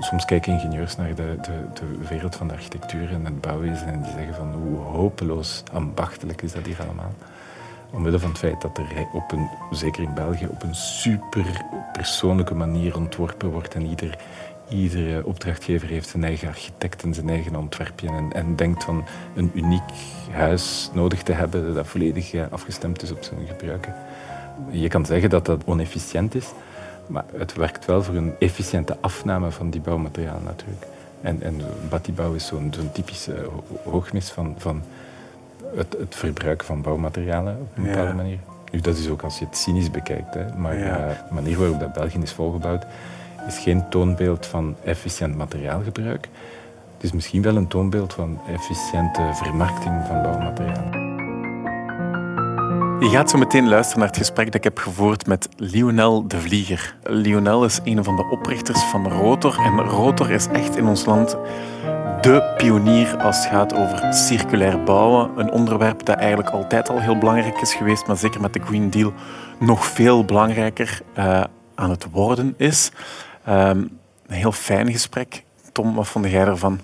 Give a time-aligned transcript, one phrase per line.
[0.00, 4.02] Soms kijken ingenieurs naar de, de, de wereld van de architectuur en het bouwwezen en
[4.02, 7.12] die zeggen van hoe hopeloos ambachtelijk is dat hier allemaal.
[7.90, 12.54] Omwille van het feit dat er op een, zeker in België, op een super persoonlijke
[12.54, 14.18] manier ontworpen wordt en ieder,
[14.68, 19.04] iedere opdrachtgever heeft zijn eigen architect en zijn eigen ontwerpje en, en denkt van
[19.34, 19.92] een uniek
[20.30, 23.94] huis nodig te hebben dat volledig eh, afgestemd is op zijn gebruiken.
[24.70, 26.52] Je kan zeggen dat dat onefficiënt is,
[27.06, 30.86] maar het werkt wel voor een efficiënte afname van die bouwmaterialen natuurlijk.
[31.20, 33.48] En, en batibouw is zo'n typische
[33.84, 34.82] hoogmis van, van
[35.74, 38.38] het, het, verbruik van bouwmaterialen op een bepaalde manier.
[38.72, 40.56] Nu, dat is ook als je het cynisch bekijkt, hè.
[40.56, 41.08] maar ja.
[41.08, 42.86] uh, de manier waarop dat België is volgebouwd
[43.46, 46.28] is geen toonbeeld van efficiënt materiaalgebruik.
[46.94, 51.05] Het is misschien wel een toonbeeld van efficiënte vermarkting van bouwmaterialen.
[53.00, 56.40] Je gaat zo meteen luisteren naar het gesprek dat ik heb gevoerd met Lionel de
[56.40, 56.96] Vlieger.
[57.02, 59.58] Lionel is een van de oprichters van Rotor.
[59.58, 61.36] En Rotor is echt in ons land
[62.20, 65.30] de pionier als het gaat over circulair bouwen.
[65.36, 68.90] Een onderwerp dat eigenlijk altijd al heel belangrijk is geweest, maar zeker met de Green
[68.90, 69.12] Deal
[69.58, 72.90] nog veel belangrijker uh, aan het worden is.
[73.48, 75.44] Um, een heel fijn gesprek.
[75.72, 76.80] Tom, wat vond jij ervan?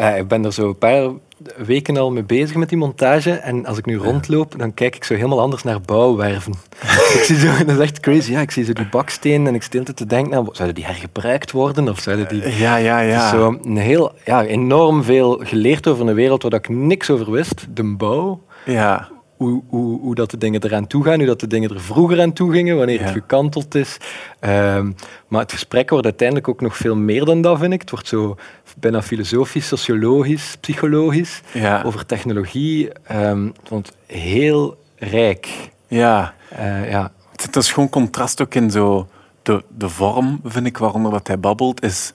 [0.00, 1.10] Uh, ik ben er zo een paar
[1.56, 3.30] weken al mee bezig met die montage.
[3.30, 6.52] En als ik nu rondloop, dan kijk ik zo helemaal anders naar bouwwerven.
[7.16, 8.30] ik zie zo, dat is echt crazy.
[8.30, 11.50] Ja, ik zie zo die bakstenen en ik stil te denken, nou, zouden die hergebruikt
[11.50, 11.88] worden?
[11.88, 12.58] Of zouden die...
[12.58, 13.30] Ja, ja, ja.
[13.30, 17.66] Zo een heel, ja, enorm veel geleerd over een wereld waar ik niks over wist.
[17.70, 18.40] De bouw.
[18.64, 21.80] Ja hoe, hoe, hoe dat de dingen eraan toe gaan, hoe dat de dingen er
[21.80, 23.96] vroeger aan toe gingen, wanneer het gekanteld is.
[24.40, 24.94] Um,
[25.28, 27.80] maar het gesprek wordt uiteindelijk ook nog veel meer dan dat, vind ik.
[27.80, 28.36] Het wordt zo
[28.78, 31.82] bijna filosofisch, sociologisch, psychologisch, ja.
[31.82, 32.90] over technologie.
[33.12, 35.70] Um, vond het heel rijk.
[35.88, 36.34] Ja.
[36.52, 37.12] Uh, ja.
[37.36, 39.08] Het is gewoon contrast ook in zo
[39.42, 42.12] de, de vorm, vind ik, waaronder dat hij babbelt, is,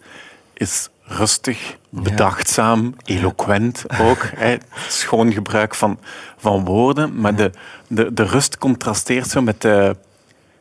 [0.53, 4.29] is rustig, bedachtzaam, eloquent ook.
[4.35, 4.57] Hè.
[4.87, 5.99] Schoon gebruik van,
[6.37, 7.19] van woorden.
[7.19, 7.51] Maar de,
[7.87, 9.95] de, de rust contrasteert zo met de,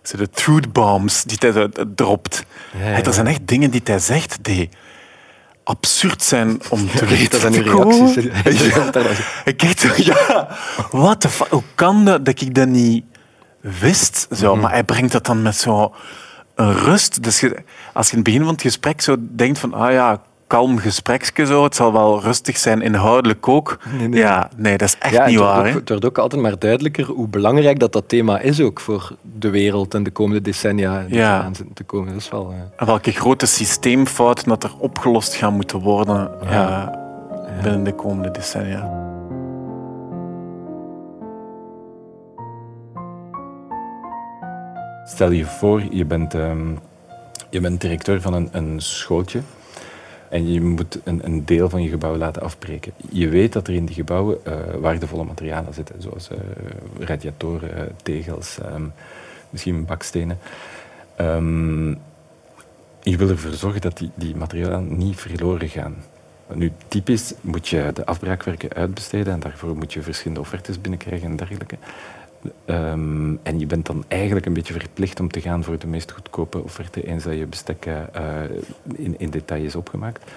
[0.03, 2.45] de truth bombs die hij dropt.
[2.79, 4.69] Ja, Er zijn echt dingen die hij zegt die
[5.65, 7.31] absurd zijn om te weten.
[7.31, 8.25] Dat zijn uw reacties.
[9.45, 10.49] Ik kijk ja,
[10.91, 13.05] wat hoe kan dat dat ik dat niet
[13.61, 14.27] wist?
[14.37, 14.63] Zo, mhm.
[14.63, 15.95] Maar hij brengt dat dan met zo
[16.55, 17.23] een rust.
[17.23, 17.45] Dus
[17.93, 21.47] als je in het begin van het gesprek zo denkt van, ah ja, kalm gespreksje
[21.47, 21.65] zo.
[21.65, 23.79] Het zal wel rustig zijn, inhoudelijk ook.
[23.99, 24.21] Nee, nee.
[24.21, 25.69] Ja, nee, dat is echt niet waar.
[25.69, 29.17] Ook, het wordt ook altijd maar duidelijker hoe belangrijk dat, dat thema is ook voor
[29.39, 31.43] de wereld en de komende decennia die ja.
[31.43, 32.13] aan te komen.
[32.13, 32.69] Dat is wel, ja.
[32.77, 36.93] En welke grote systeemfouten dat er opgelost gaan moeten worden ja.
[37.33, 39.09] Uh, binnen de komende decennia.
[45.05, 46.79] Stel je voor, je bent, um,
[47.51, 49.41] je bent directeur van een, een schooltje
[50.31, 52.93] en je moet een, deel van je gebouw laten afbreken.
[53.11, 56.39] Je weet dat er in die gebouwen uh, waardevolle materialen zitten, zoals uh,
[56.99, 58.93] radiatoren, tegels, um,
[59.51, 60.39] misschien bakstenen.
[61.21, 61.99] Um,
[63.03, 65.95] je wil ervoor zorgen dat die, die materialen niet verloren gaan.
[66.55, 71.37] Nu, typisch moet je de afbraakwerken uitbesteden en daarvoor moet je verschillende offertes binnenkrijgen en
[71.37, 71.77] dergelijke.
[72.67, 76.11] Um, en je bent dan eigenlijk een beetje verplicht om te gaan voor de meest
[76.11, 78.03] goedkope offerte, eens dat je bestek uh,
[78.95, 80.31] in, in detail is opgemaakt.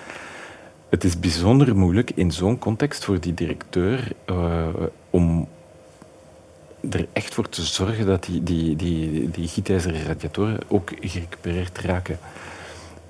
[0.89, 4.67] Het is bijzonder moeilijk in zo'n context voor die directeur uh,
[5.09, 5.47] om
[6.89, 12.17] er echt voor te zorgen dat die, die, die, die gietijzeren radiatoren ook gerecupereerd raken.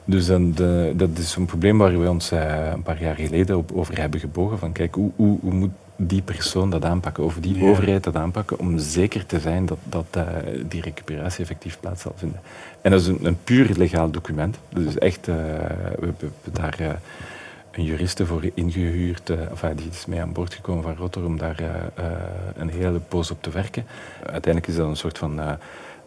[0.05, 3.57] Dus dan de, dat is een probleem waar we ons uh, een paar jaar geleden
[3.57, 4.59] op, over hebben gebogen.
[4.59, 8.59] Van kijk, hoe, hoe, hoe moet die persoon dat aanpakken, of die overheid dat aanpakken,
[8.59, 10.23] om zeker te zijn dat, dat uh,
[10.67, 12.39] die recuperatie effectief plaats zal vinden.
[12.81, 14.57] En dat is een, een puur legaal document.
[14.69, 16.87] Dus echt, uh, we hebben daar uh,
[17.71, 21.63] een juriste voor ingehuurd, enfin, die is mee aan boord gekomen van Rotterdam om daar
[22.55, 23.85] een hele poos op te werken.
[24.19, 25.39] Uiteindelijk is dat een soort van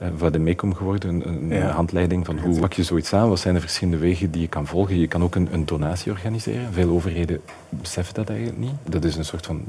[0.03, 3.55] uh, de meekom geworden, een, een handleiding van hoe pak je zoiets aan, wat zijn
[3.55, 4.98] de verschillende wegen die je kan volgen.
[4.98, 6.72] Je kan ook een, een donatie organiseren.
[6.72, 8.75] Veel overheden beseffen dat eigenlijk niet.
[8.83, 9.65] Dat is een soort van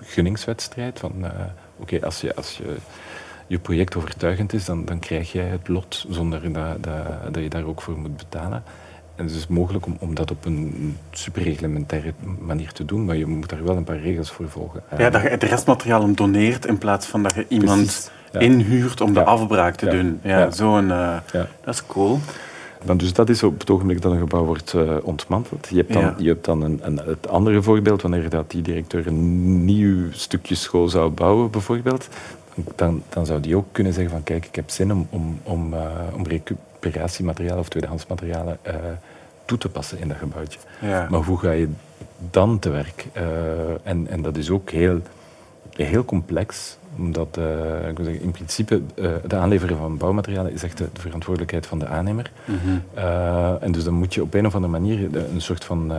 [0.00, 0.98] gunningswedstrijd.
[0.98, 1.28] Van, uh,
[1.76, 2.76] Oké, als, je, als je,
[3.46, 7.48] je project overtuigend is, dan, dan krijg jij het lot zonder dat, dat, dat je
[7.48, 8.62] daar ook voor moet betalen.
[9.14, 13.26] En het is mogelijk om, om dat op een superreglementaire manier te doen, maar je
[13.26, 14.82] moet daar wel een paar regels voor volgen.
[14.98, 19.24] Ja, dat je het restmateriaal doneert in plaats van dat je iemand inhuurt om de
[19.24, 20.20] afbraak te doen.
[20.22, 21.16] Ja, Zo'n, uh,
[21.64, 22.18] Dat is cool.
[22.84, 25.68] Dan, dus dat is op het ogenblik dat een gebouw wordt uh, ontmanteld.
[25.70, 29.06] Je hebt dan, je hebt dan een, een, het andere voorbeeld, wanneer dat die directeur
[29.06, 32.08] een nieuw stukje school zou bouwen, bijvoorbeeld,
[32.76, 35.74] dan, dan zou die ook kunnen zeggen van kijk, ik heb zin om, om, om,
[35.74, 35.80] uh,
[36.14, 38.58] om recuperatiematerialen of tweedehands materialen
[39.50, 40.58] toe te passen in dat gebouwtje.
[40.80, 41.06] Ja.
[41.10, 41.68] Maar hoe ga je
[42.30, 43.06] dan te werk?
[43.12, 43.24] Eh,
[43.82, 45.00] en, en dat is ook heel,
[45.76, 50.62] heel complex, omdat eh, ik wil zeggen, in principe uh, de aanleveren van bouwmaterialen is
[50.62, 52.30] echt de, de verantwoordelijkheid van de aannemer.
[52.44, 52.56] Mhm.
[52.96, 55.92] Uh, en dus dan moet je op een of andere manier een soort van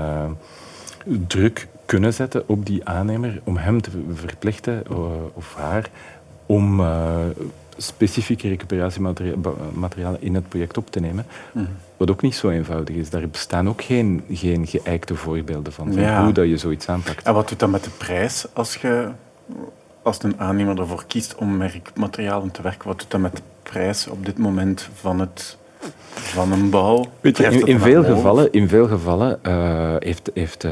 [1.28, 4.84] druk kunnen zetten op die aannemer om hem te verplichten,
[5.34, 5.90] of haar,
[6.46, 6.82] om
[7.78, 11.26] specifieke recuperatiematerialen in het project op te nemen.
[11.52, 11.68] Mm.
[11.98, 13.10] Wat ook niet zo eenvoudig is.
[13.10, 16.24] Daar bestaan ook geen, geen geëikte voorbeelden van, van ja.
[16.24, 17.26] hoe dat je zoiets aanpakt.
[17.26, 19.08] En wat doet dat met de prijs als, je,
[20.02, 22.88] als een aannemer ervoor kiest om met materialen te werken?
[22.88, 25.58] Wat doet dat met de prijs op dit moment van, het,
[26.14, 27.06] van een bouw?
[27.20, 30.72] Weet je, in, in, veel gevallen, in veel gevallen uh, heeft, heeft uh,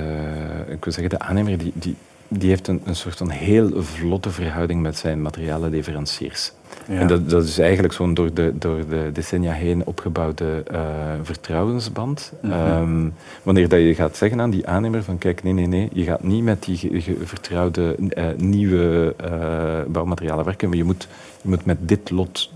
[0.68, 1.96] ik wil zeggen, de aannemer die, die,
[2.28, 6.52] die heeft een, een soort van heel vlotte verhouding met zijn materialenleveranciers.
[6.90, 7.00] Ja.
[7.00, 10.80] En dat, dat, is eigenlijk zo'n door de, door de decennia heen opgebouwde uh,
[11.22, 12.32] vertrouwensband.
[12.42, 12.82] Mm -hmm.
[12.82, 13.14] um,
[13.44, 16.24] wanneer dat je gaat zeggen aan die aannemer van kijk, nee, nee, nee, je gaat
[16.24, 21.08] niet met die ge, ge, vertrouwde uh, nieuwe uh, bouwmaterialen werken, maar je moet,
[21.42, 22.52] je moet met dit lot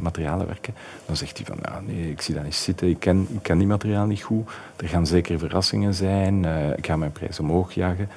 [0.00, 0.74] materialen werken.
[1.06, 3.58] Dan zegt hij van, nou, nee, ik zie dat niet zitten, ik ken, ik ken
[3.58, 6.44] die materiaal niet goed, er gaan zeker verrassingen zijn,
[6.76, 8.08] ik ga mijn prijs omhoog jagen.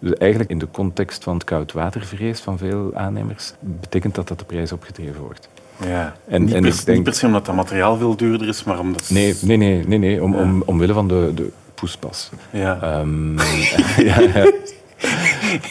[0.00, 4.44] Dus eigenlijk in de context van het koudwatervrees van veel aannemers betekent dat dat de
[4.44, 5.48] prijs opgedreven wordt.
[5.84, 8.64] Ja, en, niet, en per, denk, niet per se omdat dat materiaal veel duurder is,
[8.64, 9.10] maar omdat...
[9.10, 10.42] Nee, nee, nee, nee, nee om, ja.
[10.42, 12.30] om, omwille van de, de poespas.
[12.50, 12.98] Ja.
[13.00, 13.38] Um,
[14.10, 14.52] ja, ja.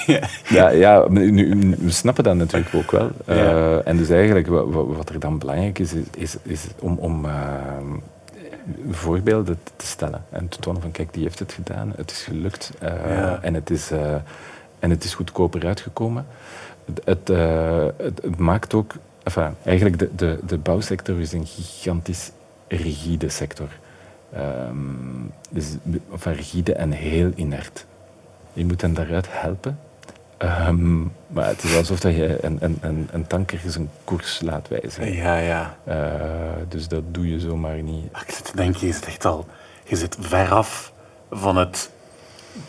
[0.05, 0.19] ja.
[0.47, 3.09] ja, ja nu, we snappen dat natuurlijk ook wel.
[3.29, 3.79] Uh, ja.
[3.79, 7.31] En dus eigenlijk wat, wat, er dan belangrijk is, is, is, is om, om uh,
[8.89, 12.71] voorbeelden te stellen en te tonen van kijk, die heeft het gedaan, het is gelukt
[12.83, 13.41] uh, ja.
[13.41, 14.15] en, het is, uh,
[14.79, 16.25] en het is goedkoper uitgekomen.
[16.85, 18.93] Het, het, uh, het, het maakt ook,
[19.23, 22.31] enfin, eigenlijk de, de, de bouwsector is een gigantisch
[22.67, 23.67] rigide sector.
[24.37, 25.75] Um, dus,
[26.11, 27.85] enfin, rigide en heel inert.
[28.53, 29.79] Je moet hen daaruit helpen.
[30.67, 34.67] Um, maar het is alsof dat je een, een, een, een tanker zijn koers laat
[34.67, 35.13] wijzen.
[35.13, 35.77] Ja, ja.
[35.87, 35.95] Uh,
[36.67, 38.05] dus dat doe je zomaar niet.
[38.05, 39.47] Ik zit te denken, je zit echt al...
[39.83, 40.91] Je zit veraf
[41.31, 41.91] van het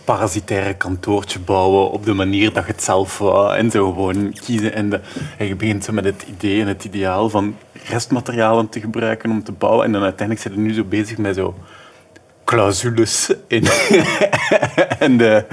[0.04, 3.56] parasitaire kantoortje bouwen op de manier dat je het zelf wou.
[3.56, 4.74] En zo gewoon kiezen.
[4.74, 5.00] En, de,
[5.38, 9.42] en je begint zo met het idee en het ideaal van restmaterialen te gebruiken om
[9.42, 9.84] te bouwen.
[9.84, 11.54] En dan uiteindelijk zit je nu zo bezig met zo
[12.50, 13.64] clausules in
[14.98, 15.44] en de,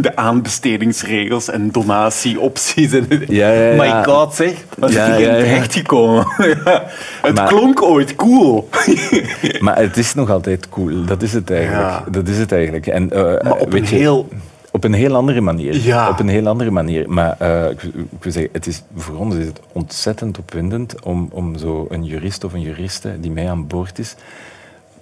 [0.00, 2.92] de aanbestedingsregels en donatieopties.
[2.92, 3.76] En ja, ja, ja.
[3.76, 4.52] My god, zeg.
[4.78, 5.42] Wat Ja, is hier ja, ja.
[5.42, 6.26] terechtgekomen?
[6.64, 6.84] ja.
[7.22, 8.68] Het Maar- klonk ooit cool.
[9.60, 12.12] Maar het is nog altijd cool, dat is het eigenlijk.
[12.12, 12.86] Dat is het eigenlijk.
[12.86, 14.28] En, uh, maar op een weet je, heel...
[14.72, 15.76] Op een heel andere manier.
[15.76, 16.08] Ja.
[16.08, 17.10] Op een heel andere manier.
[17.10, 21.28] Maar uh, ik, ik wil zeggen, het is, voor ons is het ontzettend opwindend om,
[21.32, 24.14] om zo een jurist of een juriste die mij aan boord is,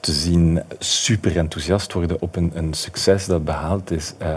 [0.01, 4.29] te zien super enthousiast worden op een, een succes dat behaald is uh,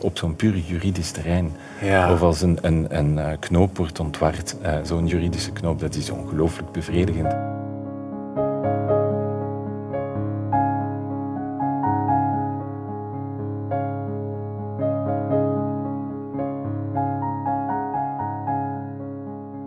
[0.00, 1.52] op zo'n puur juridisch terrein.
[1.82, 2.12] Ja.
[2.12, 4.56] Of als een, een, een uh, knoop wordt ontward.
[4.62, 7.32] Uh, zo'n juridische knoop, dat is ongelooflijk bevredigend.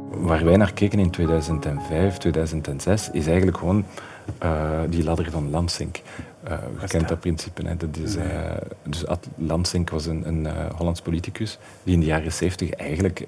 [0.09, 3.85] Waar wij naar keken in 2005, 2006, is eigenlijk gewoon
[4.43, 6.01] uh, die ladder van Lansink.
[6.47, 7.67] Uh, je kent dat principe.
[7.67, 7.77] Hè?
[7.77, 8.23] Dat is, uh,
[8.83, 13.27] dus Ad Lansink was een, een Hollands politicus die in de jaren 70 eigenlijk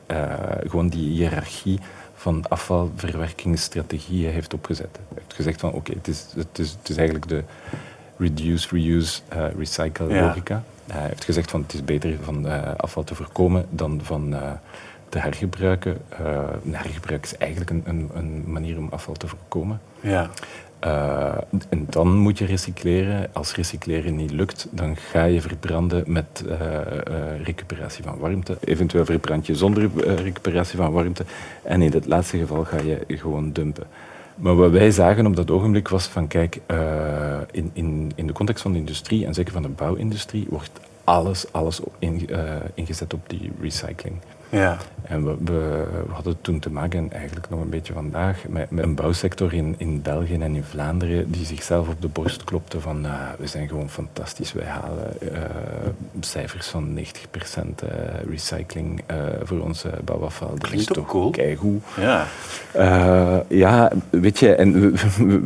[0.67, 1.79] gewoon die hiërarchie
[2.13, 4.99] van afvalverwerkingsstrategieën heeft opgezet.
[5.07, 7.43] Hij heeft gezegd van oké, okay, het, is, het, is, het is eigenlijk de
[8.17, 9.21] reduce, reuse,
[9.57, 10.25] recycle Ja.
[10.25, 10.63] logica.
[10.91, 12.45] Hij heeft gezegd van het is beter van
[12.77, 14.33] afval te voorkomen dan van
[15.11, 15.97] te hergebruiken.
[16.21, 19.81] Uh, hergebruik is eigenlijk een, een, een, manier om afval te voorkomen.
[19.99, 20.29] Ja.
[20.85, 21.37] Uh,
[21.69, 23.29] en dan moet je recycleren.
[23.33, 26.55] Als recycleren niet lukt, dan ga je verbranden met uh,
[27.43, 28.57] recuperatie van warmte.
[28.63, 31.25] Eventueel verbrand je zonder recuperatie van warmte.
[31.63, 33.87] En in het laatste geval ga je gewoon dumpen.
[34.35, 36.61] Maar wat wij zagen op dat ogenblik was van kijk,
[37.51, 40.71] in, in, in de context van de industrie en zeker van de bouwindustrie wordt
[41.03, 42.29] alles, alles in,
[42.73, 44.15] ingezet op die recycling.
[44.51, 44.77] Ja.
[45.03, 48.83] En we, we, we, hadden toen te maken, eigenlijk nog een beetje vandaag, met, met
[48.83, 53.05] een bouwsector in, in België en in Vlaanderen die zichzelf op de borst klopte van
[53.05, 55.29] uh, we zijn gewoon fantastisch, wij halen uh,
[56.19, 57.89] cijfers van 90% uh,
[58.29, 60.49] recycling uh, voor onze bouwafval.
[60.49, 61.29] Dat Klinkt is toch cool.
[61.29, 61.83] keigoed.
[61.97, 62.25] Ja.
[63.47, 64.95] Ja, weet je, en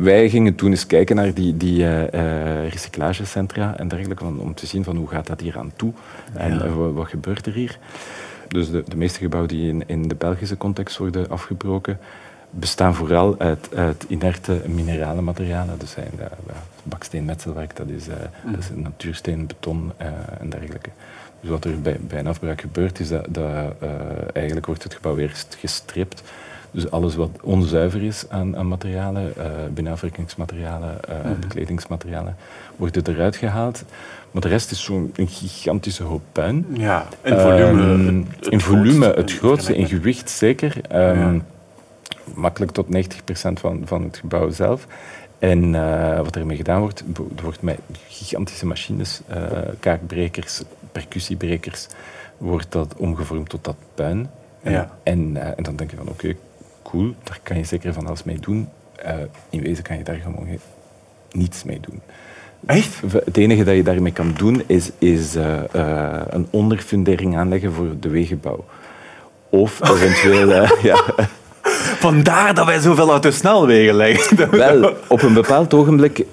[0.02, 2.06] wij gingen toen eens kijken naar die, die
[2.68, 5.92] recyclagecentra en dergelijke, om, om te zien van hoe gaat dat hier aan toe
[6.32, 6.72] en Ja.
[6.72, 7.78] wat gebeurt er hier.
[8.48, 11.98] Dus de, de meeste gebouwen die in, in de Belgische context worden afgebroken,
[12.50, 15.78] bestaan vooral uit, uit inerte minerale materialen.
[15.78, 16.24] Dus zijn, uh,
[16.82, 19.92] baksteen, metselwerk, dat is, uh, dat is natuursteen, beton
[20.40, 20.90] en dergelijke.
[21.40, 23.74] Dus wat er bij, bij een afbraak gebeurt, is dat, dat
[24.32, 26.22] eigenlijk wordt het gebouw eerst gestript
[26.76, 32.36] dus alles wat onzuiver is aan, aan materialen, uh, binnenafwerkingsmaterialen, uh, bekledingsmaterialen,
[32.76, 33.84] wordt eruit gehaald.
[34.30, 36.66] Maar de rest is zo'n gigantische hoop puin.
[36.72, 37.82] Ja, in volume.
[37.82, 40.76] Um, het, in volume het grootste, in gewicht zeker.
[40.92, 41.40] Um, ja.
[42.34, 42.90] Makkelijk tot 90%
[43.52, 44.86] van, van het gebouw zelf.
[45.38, 47.04] En uh, wat ermee gedaan wordt,
[47.36, 47.78] er wordt met
[48.08, 49.20] gigantische machines,
[49.80, 51.86] kaakbrekers, percussiebrekers,
[52.38, 54.30] wordt dat omgevormd tot dat puin.
[54.62, 54.90] En, ja.
[55.02, 56.36] en, en dan denk je van oké, okay,
[56.90, 58.68] cool, daar kan je zeker van alles mee doen.
[59.06, 59.12] Uh,
[59.50, 60.48] in wezen kan je daar gewoon
[61.30, 62.00] niets mee doen.
[62.66, 63.00] Echt?
[63.24, 67.86] Het enige dat je daarmee kan doen is, is uh, uh, een onderfundering aanleggen voor
[68.00, 68.64] de wegenbouw.
[69.50, 70.48] Of eventueel...
[70.82, 71.02] ja.
[71.98, 74.50] Vandaar dat wij zoveel autosnelwegen leggen.
[74.56, 76.24] Wel, op een bepaald ogenblik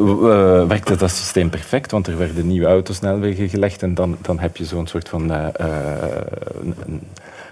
[0.67, 4.65] werkte dat systeem perfect, want er werden nieuwe autosnelwegen gelegd en dan, dan heb je
[4.65, 7.01] zo'n soort van een, een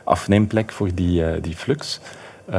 [0.03, 1.99] afneemplek voor die, die flux.
[2.49, 2.55] Uh,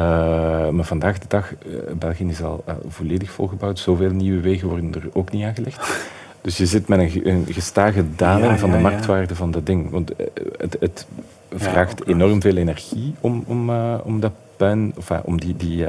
[0.68, 3.78] maar vandaag de dag, uh, België is al uh, volledig volgebouwd.
[3.78, 5.86] Zoveel nieuwe wegen worden er ook niet aangelegd.
[6.40, 9.34] Dus je zit met een, een gestage daling ja, van de marktwaarde ja.
[9.34, 9.90] van dat ding.
[9.90, 10.12] Want
[10.56, 11.06] het, het
[11.54, 13.70] vraagt enorm veel energie om, om,
[14.02, 15.86] om dat puin, of om die, die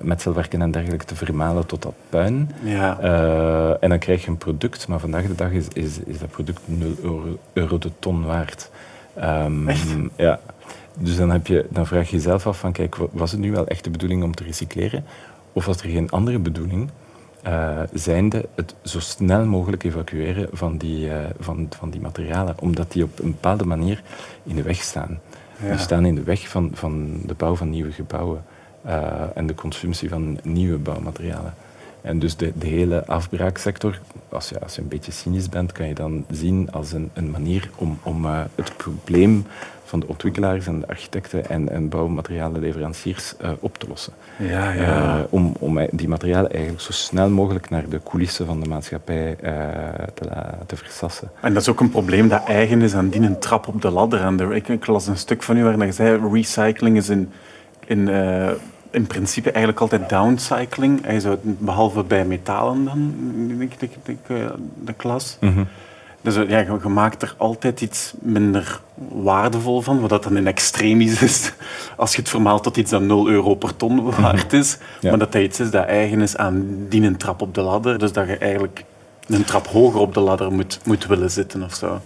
[0.00, 2.50] metselwerken en dergelijke te vermalen tot dat puin.
[2.62, 2.98] Ja.
[3.80, 6.60] en dan krijg je een product, maar vandaag de dag is, is, is dat product
[6.64, 8.70] 0 euro, euro de ton waard.
[9.24, 9.68] Um,
[10.16, 10.40] ja.
[10.98, 13.66] Dus dan, heb je, dan vraag je jezelf af van, kijk, was het nu wel
[13.66, 15.04] echt de bedoeling om te recycleren?
[15.52, 16.90] Of was er geen andere bedoeling,
[17.46, 22.92] uh, zijnde het zo snel mogelijk evacueren van die, uh, van, van die materialen, omdat
[22.92, 24.02] die op een bepaalde manier
[24.42, 25.20] in de weg staan.
[25.62, 25.70] Ja.
[25.70, 28.44] Die staan in de weg van, van de bouw van nieuwe gebouwen
[28.86, 29.02] uh,
[29.34, 31.54] en de consumptie van nieuwe bouwmaterialen.
[32.00, 35.88] En dus de, de hele afbraaksector, als je, als je een beetje cynisch bent, kan
[35.88, 38.24] je dan zien als een, een manier om, om
[38.54, 39.46] het probleem
[39.88, 44.12] van de ontwikkelaars en de architecten en, en bouwmaterialenleveranciers uh, op te lossen.
[44.36, 45.18] Ja, ja.
[45.18, 49.36] Uh, om, om die materialen eigenlijk zo snel mogelijk naar de coulissen van de maatschappij
[49.42, 49.52] uh,
[50.14, 50.28] te,
[50.66, 51.30] te versassen.
[51.40, 53.90] En dat is ook een probleem dat eigen is aan die een trap op de
[53.90, 54.20] ladder.
[54.20, 57.30] En de, ik, ik las een stuk van u waarin je zei, recycling is in,
[57.86, 58.08] in,
[58.90, 61.06] in principe eigenlijk altijd downcycling.
[61.42, 63.14] behalve bij metalen dan,
[63.58, 64.54] denk ik, de, de,
[64.84, 65.36] de klas.
[65.40, 65.66] Mm -hmm.
[66.20, 71.22] Dus ja, je maakt er altijd iets minder waardevol van, wat dat dan in extremis
[71.22, 71.52] is.
[71.96, 75.10] Als je het vermaalt tot iets dat 0 euro per ton waard is, ja.
[75.10, 77.98] maar dat dat iets is dat eigen is aan die een trap op de ladder.
[77.98, 78.84] Dus dat je eigenlijk
[79.28, 82.00] een trap hoger op de ladder moet, moet willen zitten of zo.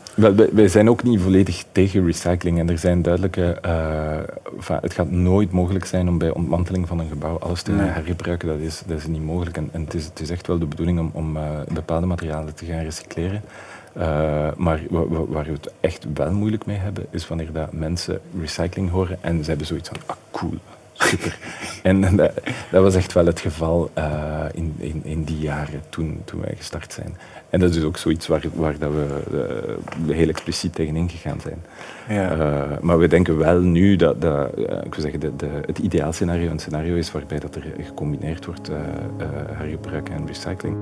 [0.53, 3.59] Wij zijn ook niet volledig tegen recycling en er zijn duidelijke...
[3.67, 7.87] Uh, het gaat nooit mogelijk zijn om bij ontmanteling van een gebouw alles te nee.
[7.87, 8.49] hergebruiken.
[8.49, 9.57] Dat is, dat is niet mogelijk.
[9.57, 12.55] En, en het, is, het, is, echt wel de bedoeling om, om uh, bepaalde materialen
[12.55, 13.43] te gaan recycleren.
[13.97, 14.05] Uh,
[14.57, 14.81] maar
[15.29, 19.45] waar we het echt wel moeilijk mee hebben, is wanneer dat mensen recycling horen en
[19.45, 20.55] ze hebben zoiets van, ah cool,
[21.03, 21.39] super.
[21.83, 22.33] en dat,
[22.71, 26.55] dat, was echt wel het geval uh, in, in, in, die jaren toen, toen wij
[26.57, 27.17] gestart zijn.
[27.51, 29.07] En dat is ook zoiets waar, waar dat we
[30.09, 31.65] uh, heel expliciet tegenin gegaan zijn.
[32.09, 32.79] Ja.
[32.81, 36.59] maar we denken wel nu dat, dat ik wil zeggen, de, de, het ideaalscenario een
[36.59, 38.71] scenario is waarbij dat er gecombineerd wordt
[39.57, 40.77] hergebruik en recycling.